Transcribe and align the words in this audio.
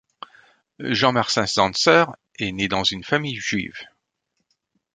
Jan 0.79 1.11
Marcin 1.11 1.45
Szancer 1.45 2.07
est 2.39 2.51
né 2.51 2.67
dans 2.67 2.83
une 2.83 3.03
famille 3.03 3.35
juive. 3.35 3.77